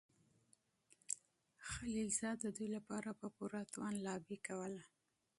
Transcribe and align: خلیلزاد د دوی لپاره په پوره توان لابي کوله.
خلیلزاد 1.69 2.37
د 2.41 2.45
دوی 2.55 2.67
لپاره 2.75 3.09
په 3.21 3.27
پوره 3.35 3.61
توان 3.73 3.93
لابي 4.05 4.37
کوله. 4.47 4.83